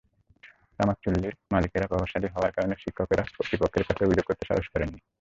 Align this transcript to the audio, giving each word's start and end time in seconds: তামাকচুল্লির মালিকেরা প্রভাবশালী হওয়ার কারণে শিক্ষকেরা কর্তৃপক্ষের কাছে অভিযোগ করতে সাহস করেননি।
তামাকচুল্লির 0.79 1.35
মালিকেরা 1.51 1.89
প্রভাবশালী 1.89 2.27
হওয়ার 2.27 2.55
কারণে 2.55 2.75
শিক্ষকেরা 2.83 3.23
কর্তৃপক্ষের 3.35 3.87
কাছে 3.87 4.05
অভিযোগ 4.05 4.25
করতে 4.27 4.43
সাহস 4.49 4.65
করেননি। 4.69 4.99